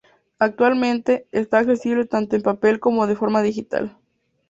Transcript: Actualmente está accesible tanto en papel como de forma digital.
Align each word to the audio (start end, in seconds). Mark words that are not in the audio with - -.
Actualmente 0.39 1.27
está 1.31 1.59
accesible 1.59 2.05
tanto 2.07 2.35
en 2.35 2.41
papel 2.41 2.79
como 2.79 3.05
de 3.05 3.15
forma 3.15 3.43
digital. 3.43 3.99